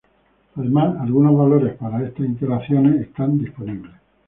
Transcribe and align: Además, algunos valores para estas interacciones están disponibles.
Además, 0.55 0.95
algunos 0.99 1.37
valores 1.37 1.75
para 1.77 2.03
estas 2.03 2.21
interacciones 2.25 3.01
están 3.03 3.37
disponibles. 3.37 3.93